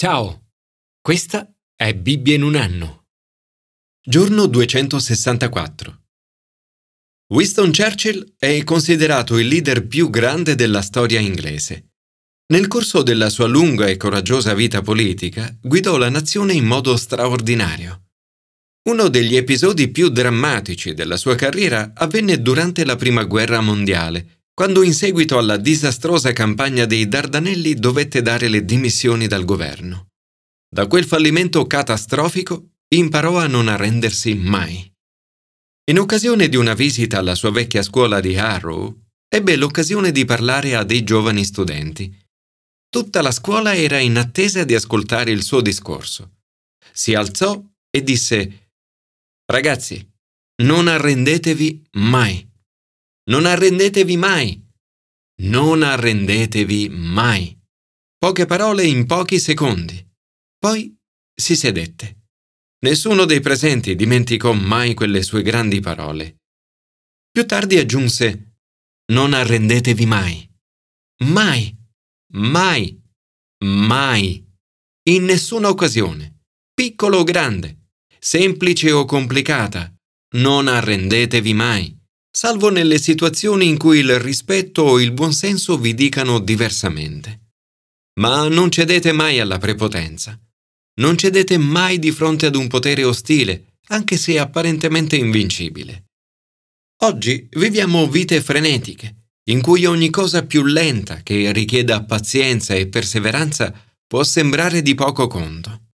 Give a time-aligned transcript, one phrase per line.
[0.00, 0.52] Ciao,
[1.00, 3.06] questa è Bibbia in un anno.
[4.00, 6.02] Giorno 264.
[7.34, 11.94] Winston Churchill è considerato il leader più grande della storia inglese.
[12.52, 18.10] Nel corso della sua lunga e coraggiosa vita politica guidò la nazione in modo straordinario.
[18.88, 24.82] Uno degli episodi più drammatici della sua carriera avvenne durante la Prima Guerra Mondiale, quando
[24.82, 30.08] in seguito alla disastrosa campagna dei Dardanelli dovette dare le dimissioni dal governo.
[30.68, 34.92] Da quel fallimento catastrofico imparò a non arrendersi mai.
[35.92, 40.74] In occasione di una visita alla sua vecchia scuola di Harrow, ebbe l'occasione di parlare
[40.74, 42.12] a dei giovani studenti.
[42.88, 46.38] Tutta la scuola era in attesa di ascoltare il suo discorso.
[46.92, 48.70] Si alzò e disse
[49.46, 50.04] Ragazzi,
[50.64, 52.47] non arrendetevi mai.
[53.28, 54.66] Non arrendetevi mai.
[55.42, 57.54] Non arrendetevi mai.
[58.16, 60.02] Poche parole in pochi secondi.
[60.58, 60.96] Poi
[61.34, 62.30] si sedette.
[62.86, 66.38] Nessuno dei presenti dimenticò mai quelle sue grandi parole.
[67.30, 68.54] Più tardi aggiunse
[69.12, 70.50] Non arrendetevi mai.
[71.24, 71.76] Mai.
[72.32, 72.98] Mai.
[73.64, 74.42] Mai.
[75.10, 76.44] In nessuna occasione.
[76.72, 77.88] Piccolo o grande.
[78.18, 79.94] Semplice o complicata.
[80.36, 81.97] Non arrendetevi mai
[82.30, 87.52] salvo nelle situazioni in cui il rispetto o il buonsenso vi dicano diversamente.
[88.20, 90.38] Ma non cedete mai alla prepotenza.
[91.00, 96.06] Non cedete mai di fronte ad un potere ostile, anche se apparentemente invincibile.
[97.02, 103.72] Oggi viviamo vite frenetiche, in cui ogni cosa più lenta che richieda pazienza e perseveranza
[104.06, 105.92] può sembrare di poco conto.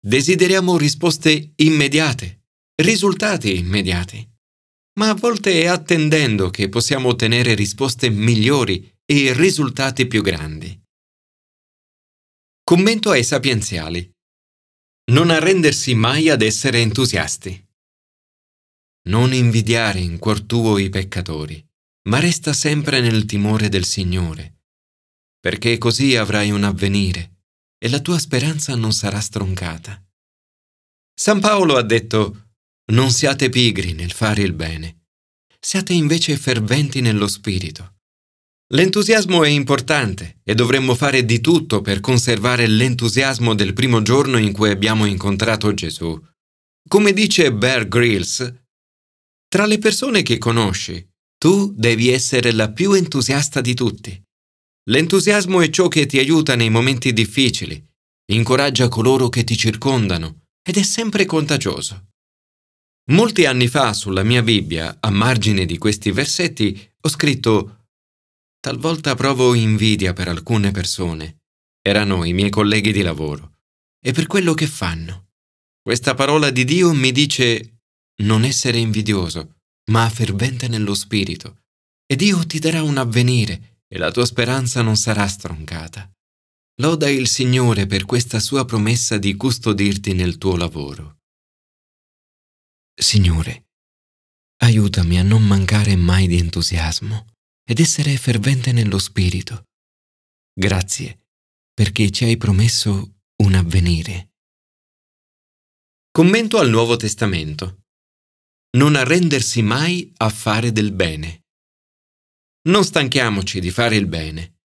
[0.00, 2.44] Desideriamo risposte immediate,
[2.76, 4.34] risultati immediati
[4.98, 10.78] ma a volte è attendendo che possiamo ottenere risposte migliori e risultati più grandi.
[12.62, 14.10] Commento ai sapienziali.
[15.12, 17.64] Non arrendersi mai ad essere entusiasti.
[19.08, 21.64] Non invidiare in cuor tuo i peccatori,
[22.08, 24.62] ma resta sempre nel timore del Signore,
[25.38, 27.42] perché così avrai un avvenire
[27.78, 30.02] e la tua speranza non sarà stroncata.
[31.14, 32.45] San Paolo ha detto
[32.92, 35.06] non siate pigri nel fare il bene,
[35.58, 37.94] siate invece ferventi nello spirito.
[38.74, 44.52] L'entusiasmo è importante e dovremmo fare di tutto per conservare l'entusiasmo del primo giorno in
[44.52, 46.20] cui abbiamo incontrato Gesù.
[46.88, 48.52] Come dice Bear Grylls,
[49.48, 51.04] tra le persone che conosci,
[51.38, 54.20] tu devi essere la più entusiasta di tutti.
[54.90, 57.84] L'entusiasmo è ciò che ti aiuta nei momenti difficili,
[58.32, 62.08] incoraggia coloro che ti circondano ed è sempre contagioso.
[63.10, 67.86] Molti anni fa sulla mia Bibbia, a margine di questi versetti, ho scritto
[68.58, 71.42] Talvolta provo invidia per alcune persone.
[71.80, 73.58] Erano i miei colleghi di lavoro.
[74.04, 75.28] E per quello che fanno.
[75.80, 77.82] Questa parola di Dio mi dice
[78.22, 79.58] non essere invidioso,
[79.92, 81.60] ma fervente nello spirito.
[82.04, 86.10] E Dio ti darà un avvenire e la tua speranza non sarà stroncata.
[86.80, 91.15] Loda il Signore per questa sua promessa di custodirti nel tuo lavoro.
[92.98, 93.66] Signore,
[94.62, 97.26] aiutami a non mancare mai di entusiasmo
[97.62, 99.66] ed essere fervente nello spirito.
[100.58, 101.26] Grazie
[101.74, 104.30] perché ci hai promesso un avvenire.
[106.10, 107.82] Commento al Nuovo Testamento.
[108.78, 111.44] Non arrendersi mai a fare del bene.
[112.68, 114.60] Non stanchiamoci di fare il bene.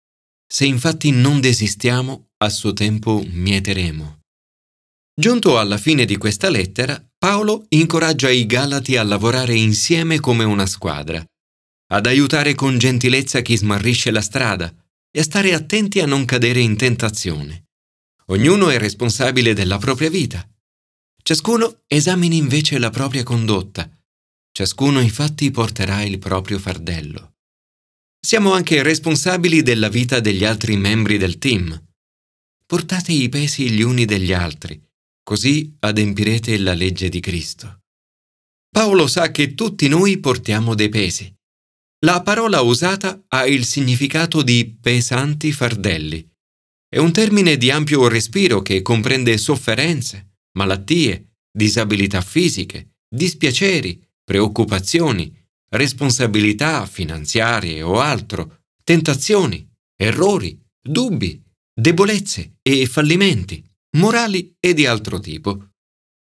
[0.44, 4.15] Se infatti non desistiamo, a suo tempo mieteremo.
[5.18, 10.66] Giunto alla fine di questa lettera, Paolo incoraggia i Galati a lavorare insieme come una
[10.66, 11.24] squadra,
[11.92, 14.70] ad aiutare con gentilezza chi smarrisce la strada
[15.10, 17.68] e a stare attenti a non cadere in tentazione.
[18.26, 20.46] Ognuno è responsabile della propria vita.
[21.22, 23.90] Ciascuno esamini invece la propria condotta.
[24.52, 27.36] Ciascuno infatti porterà il proprio fardello.
[28.20, 31.84] Siamo anche responsabili della vita degli altri membri del team.
[32.66, 34.85] Portate i pesi gli uni degli altri
[35.26, 37.80] così adempirete la legge di Cristo.
[38.70, 41.34] Paolo sa che tutti noi portiamo dei pesi.
[42.04, 46.24] La parola usata ha il significato di pesanti fardelli.
[46.88, 55.36] È un termine di ampio respiro che comprende sofferenze, malattie, disabilità fisiche, dispiaceri, preoccupazioni,
[55.70, 61.42] responsabilità finanziarie o altro, tentazioni, errori, dubbi,
[61.74, 63.64] debolezze e fallimenti
[63.96, 65.70] morali e di altro tipo.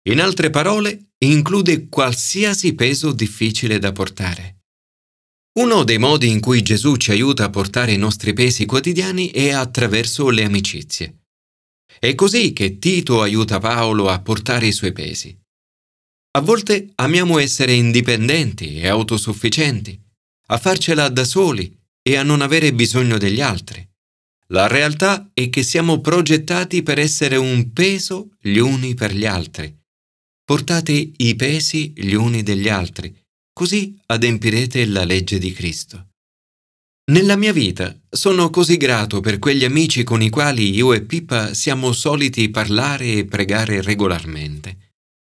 [0.10, 4.62] In altre parole, include qualsiasi peso difficile da portare.
[5.60, 9.52] Uno dei modi in cui Gesù ci aiuta a portare i nostri pesi quotidiani è
[9.52, 11.26] attraverso le amicizie.
[12.00, 15.38] È così che Tito aiuta Paolo a portare i suoi pesi.
[16.36, 20.02] A volte amiamo essere indipendenti e autosufficienti,
[20.48, 21.72] a farcela da soli
[22.02, 23.88] e a non avere bisogno degli altri.
[24.48, 29.76] La realtà è che siamo progettati per essere un peso gli uni per gli altri.
[30.46, 33.16] Portate i pesi gli uni degli altri,
[33.54, 36.10] così adempirete la legge di Cristo.
[37.12, 41.54] Nella mia vita sono così grato per quegli amici con i quali io e Pippa
[41.54, 44.92] siamo soliti parlare e pregare regolarmente.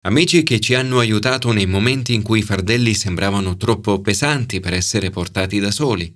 [0.06, 4.74] Amici che ci hanno aiutato nei momenti in cui i fardelli sembravano troppo pesanti per
[4.74, 6.14] essere portati da soli.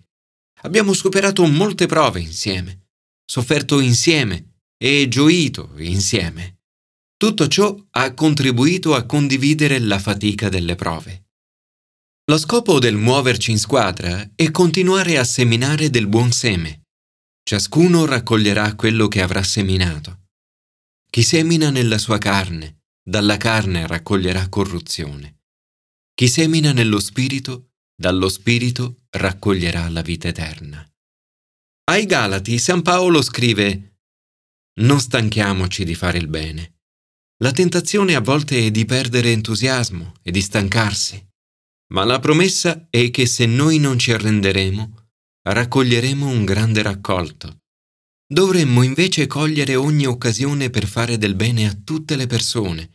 [0.62, 2.88] Abbiamo superato molte prove insieme,
[3.24, 6.60] sofferto insieme e gioito insieme.
[7.16, 11.26] Tutto ciò ha contribuito a condividere la fatica delle prove.
[12.28, 16.82] Lo scopo del muoverci in squadra è continuare a seminare del buon seme.
[17.42, 20.26] Ciascuno raccoglierà quello che avrà seminato.
[21.10, 25.38] Chi semina nella sua carne, dalla carne raccoglierà corruzione.
[26.14, 30.86] Chi semina nello spirito, dallo spirito raccoglierà la vita eterna.
[31.90, 34.00] Ai Galati San Paolo scrive
[34.80, 36.80] Non stanchiamoci di fare il bene.
[37.42, 41.26] La tentazione a volte è di perdere entusiasmo e di stancarsi.
[41.94, 45.10] Ma la promessa è che se noi non ci arrenderemo,
[45.48, 47.60] raccoglieremo un grande raccolto.
[48.30, 52.90] Dovremmo invece cogliere ogni occasione per fare del bene a tutte le persone,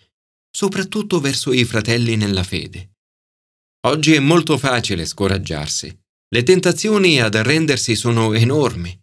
[0.51, 2.98] soprattutto verso i fratelli nella fede.
[3.88, 6.03] Oggi è molto facile scoraggiarsi.
[6.33, 9.00] Le tentazioni ad arrendersi sono enormi.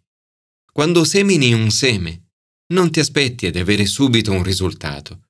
[0.69, 2.31] Quando semini un seme,
[2.73, 5.27] non ti aspetti ad avere subito un risultato.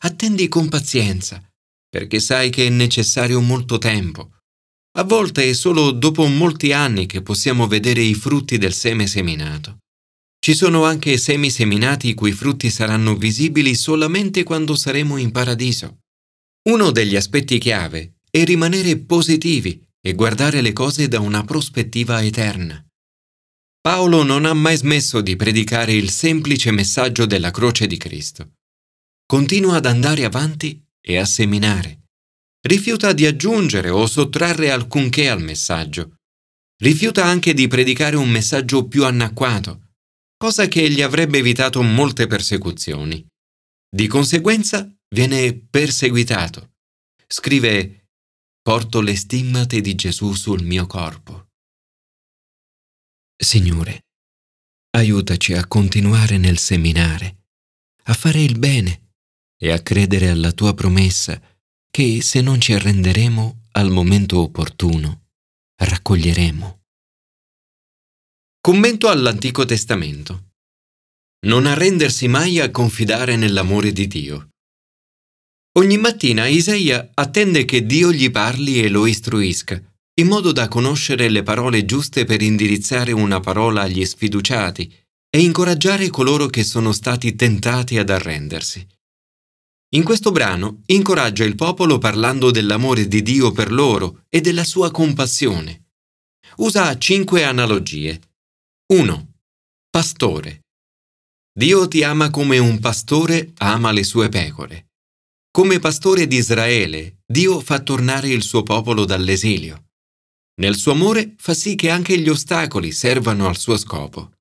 [0.00, 1.40] Attendi con pazienza
[1.88, 4.38] perché sai che è necessario molto tempo.
[4.98, 9.78] A volte è solo dopo molti anni che possiamo vedere i frutti del seme seminato.
[10.40, 15.98] Ci sono anche semi seminati i cui frutti saranno visibili solamente quando saremo in paradiso.
[16.70, 22.84] Uno degli aspetti chiave è rimanere positivi e guardare le cose da una prospettiva eterna.
[23.80, 28.54] Paolo non ha mai smesso di predicare il semplice messaggio della croce di Cristo.
[29.26, 32.02] Continua ad andare avanti e a seminare.
[32.60, 36.16] Rifiuta di aggiungere o sottrarre alcunché al messaggio.
[36.82, 39.90] Rifiuta anche di predicare un messaggio più anacquato,
[40.36, 43.24] cosa che gli avrebbe evitato molte persecuzioni.
[43.88, 46.72] Di conseguenza viene perseguitato.
[47.26, 48.01] Scrive
[48.64, 51.48] Porto le stimmate di Gesù sul mio corpo.
[53.36, 54.04] Signore,
[54.90, 57.46] aiutaci a continuare nel seminare,
[58.04, 59.14] a fare il bene
[59.60, 61.42] e a credere alla tua promessa
[61.90, 65.24] che se non ci arrenderemo al momento opportuno,
[65.80, 66.82] raccoglieremo.
[68.60, 70.52] Commento all'Antico Testamento.
[71.46, 74.51] Non arrendersi mai a confidare nell'amore di Dio.
[75.78, 79.82] Ogni mattina Isaia attende che Dio gli parli e lo istruisca,
[80.20, 84.94] in modo da conoscere le parole giuste per indirizzare una parola agli sfiduciati
[85.30, 88.86] e incoraggiare coloro che sono stati tentati ad arrendersi.
[89.94, 94.90] In questo brano incoraggia il popolo parlando dell'amore di Dio per loro e della sua
[94.90, 95.92] compassione.
[96.56, 98.20] Usa cinque analogie.
[98.92, 99.32] 1.
[99.88, 100.64] Pastore.
[101.50, 104.91] Dio ti ama come un pastore ama le sue pecore.
[105.54, 109.90] Come pastore di Israele, Dio fa tornare il suo popolo dall'esilio.
[110.62, 114.32] Nel suo amore fa sì che anche gli ostacoli servano al suo scopo.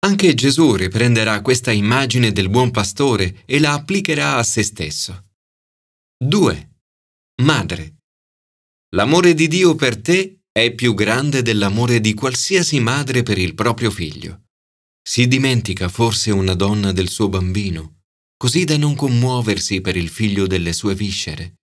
[0.00, 5.24] Anche Gesù riprenderà questa immagine del buon pastore e la applicherà a se stesso.
[6.22, 6.70] 2.
[7.42, 8.02] Madre.
[8.94, 13.90] L'amore di Dio per te è più grande dell'amore di qualsiasi madre per il proprio
[13.90, 14.48] figlio.
[15.00, 17.95] Si dimentica forse una donna del suo bambino,
[18.36, 21.60] così da non commuoversi per il figlio delle sue viscere.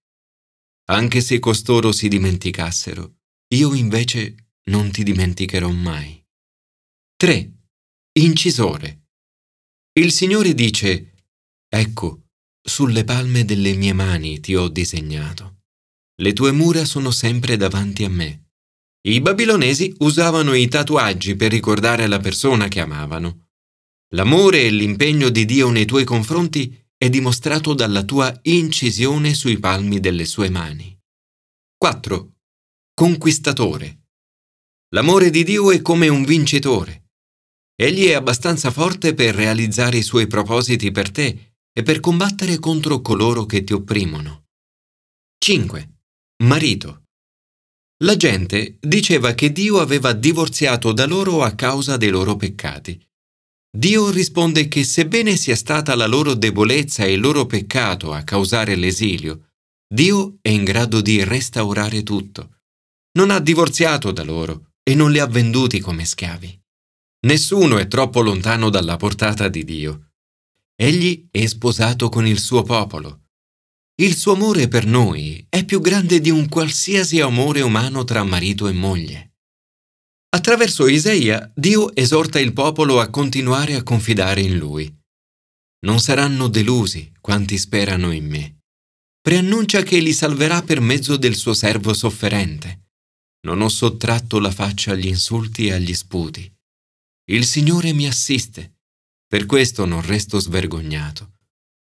[0.89, 3.19] Anche se costoro si dimenticassero,
[3.53, 6.21] io invece non ti dimenticherò mai.
[7.15, 7.51] 3.
[8.19, 9.07] Incisore.
[9.93, 11.13] Il Signore dice,
[11.69, 12.27] Ecco,
[12.61, 15.61] sulle palme delle mie mani ti ho disegnato.
[16.21, 18.51] Le tue mura sono sempre davanti a me.
[19.05, 23.49] I babilonesi usavano i tatuaggi per ricordare la persona che amavano.
[24.13, 29.99] L'amore e l'impegno di Dio nei tuoi confronti è dimostrato dalla tua incisione sui palmi
[29.99, 30.95] delle sue mani.
[31.75, 32.31] 4.
[32.93, 34.01] Conquistatore.
[34.89, 37.09] L'amore di Dio è come un vincitore.
[37.75, 43.01] Egli è abbastanza forte per realizzare i suoi propositi per te e per combattere contro
[43.01, 44.45] coloro che ti opprimono.
[45.39, 45.93] 5.
[46.43, 47.05] Marito.
[48.03, 53.03] La gente diceva che Dio aveva divorziato da loro a causa dei loro peccati.
[53.75, 58.75] Dio risponde che sebbene sia stata la loro debolezza e il loro peccato a causare
[58.75, 59.53] l'esilio,
[59.91, 62.61] Dio è in grado di restaurare tutto.
[63.17, 66.61] Non ha divorziato da loro e non li ha venduti come schiavi.
[67.25, 70.11] Nessuno è troppo lontano dalla portata di Dio.
[70.75, 73.21] Egli è sposato con il suo popolo.
[73.95, 78.67] Il suo amore per noi è più grande di un qualsiasi amore umano tra marito
[78.67, 79.32] e moglie.
[80.33, 84.91] Attraverso Isaia, Dio esorta il popolo a continuare a confidare in Lui.
[85.85, 88.57] Non saranno delusi quanti sperano in me.
[89.21, 92.87] Preannuncia che li salverà per mezzo del suo servo sofferente.
[93.41, 96.51] Non ho sottratto la faccia agli insulti e agli sputi.
[97.29, 98.79] Il Signore mi assiste.
[99.27, 101.33] Per questo non resto svergognato.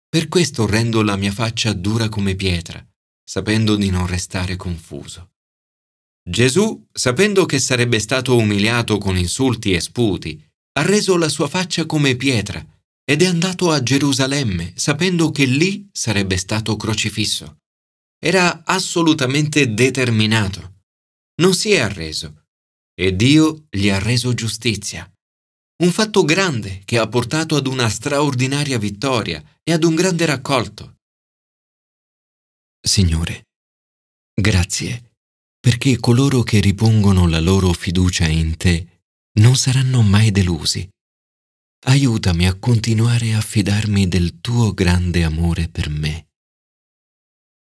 [0.09, 2.83] Per questo rendo la mia faccia dura come pietra,
[3.23, 5.32] sapendo di non restare confuso.
[6.25, 10.42] Gesù, sapendo che sarebbe stato umiliato con insulti e sputi,
[10.80, 12.65] ha reso la sua faccia come pietra
[13.03, 17.58] ed è andato a Gerusalemme sapendo che lì sarebbe stato crocifisso.
[18.18, 20.84] Era assolutamente determinato.
[21.42, 22.46] Non si è arreso
[22.96, 25.06] e Dio gli ha reso giustizia.
[25.84, 31.00] Un fatto grande che ha portato ad una straordinaria vittoria e ad un grande raccolto.
[32.80, 33.48] Signore,
[34.34, 35.12] grazie
[35.63, 38.86] perché coloro che ripongono la loro fiducia in te
[39.39, 40.86] non saranno mai delusi.
[41.86, 46.27] Aiutami a continuare a fidarmi del tuo grande amore per me.